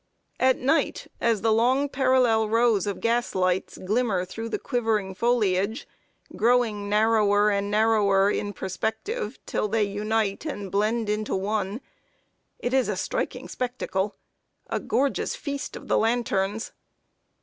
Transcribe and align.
At 0.39 0.57
night, 0.57 1.05
as 1.21 1.41
the 1.41 1.53
long 1.53 1.87
parallel 1.87 2.49
rows 2.49 2.87
of 2.87 3.01
gas 3.01 3.35
lights 3.35 3.77
glimmer 3.77 4.25
through 4.25 4.49
the 4.49 4.57
quivering 4.57 5.13
foliage, 5.13 5.87
growing 6.35 6.89
narrower 6.89 7.51
and 7.51 7.69
narrower 7.69 8.31
in 8.31 8.51
perspective 8.51 9.37
till 9.45 9.67
they 9.67 9.83
unite 9.83 10.43
and 10.43 10.71
blend 10.71 11.07
into 11.07 11.35
one, 11.35 11.81
it 12.57 12.73
is 12.73 12.89
a 12.89 12.97
striking 12.97 13.47
spectacle 13.47 14.15
a 14.71 14.79
gorgeous 14.79 15.35
feast 15.35 15.75
of 15.75 15.87
the 15.87 15.99
lanterns. 15.99 16.71